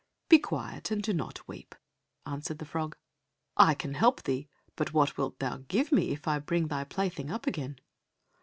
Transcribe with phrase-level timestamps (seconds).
[0.29, 1.75] "Be quiet, and do not weep,"
[2.25, 2.97] answered the frog,
[3.55, 7.29] "I can help thee, but what wilt thou give me if I bring thy plaything
[7.29, 7.77] up again?"